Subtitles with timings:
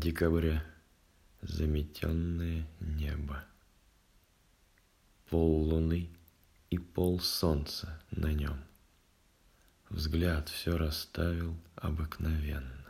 [0.00, 0.64] декабря
[1.42, 3.44] заметенное небо.
[5.28, 6.08] Пол луны
[6.70, 8.64] и пол солнца на нем.
[9.90, 12.86] Взгляд все расставил обыкновенно.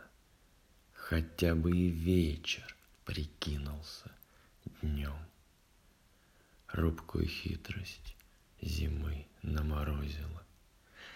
[0.93, 4.09] Хотя бы и вечер прикинулся
[4.81, 5.19] днем.
[6.69, 8.15] Рубкую хитрость
[8.61, 10.43] зимы наморозила.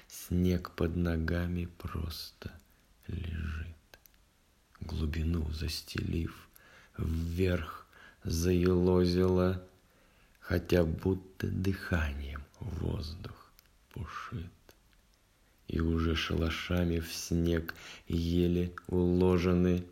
[0.07, 2.51] Снег под ногами просто
[3.07, 3.44] лежит
[5.05, 6.47] глубину застелив,
[6.97, 7.85] Вверх
[8.23, 9.61] заелозила,
[10.39, 13.51] Хотя будто дыханием воздух
[13.93, 14.51] пушит.
[15.67, 17.73] И уже шалашами в снег
[18.07, 19.83] еле уложены,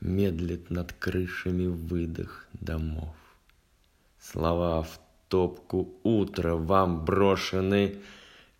[0.00, 3.16] Медлит над крышами выдох домов.
[4.20, 8.00] Слова в топку утро вам брошены,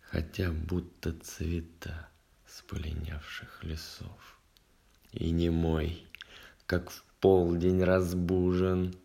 [0.01, 2.09] Хотя будто цвета
[2.45, 4.38] с полинявших лесов
[5.11, 6.05] и не мой,
[6.65, 8.95] как в полдень разбужен,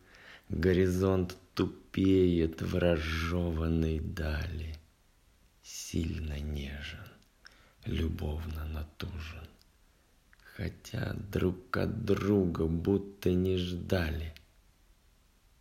[0.51, 4.77] Горизонт тупеет в разжеванной дали,
[5.63, 7.09] Сильно нежен,
[7.87, 9.49] любовно натужен,
[10.57, 14.35] Хотя друг от друга будто не ждали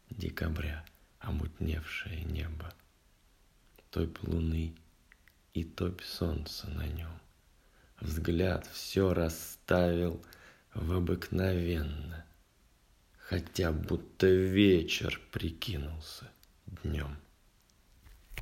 [0.10, 0.86] Декабря
[1.20, 2.74] омутневшее небо,
[3.90, 4.76] Топь луны
[5.54, 7.12] и топь солнца на нем.
[8.00, 10.22] Взгляд все расставил
[10.74, 12.26] в обыкновенно,
[13.18, 16.30] Хотя будто вечер прикинулся
[16.66, 17.18] днем.